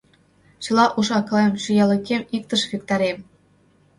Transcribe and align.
Чыла 0.63 0.85
уш-акылем, 0.99 1.53
чоялыкем 1.63 2.21
иктыш 2.35 2.61
виктарем!» 2.71 3.17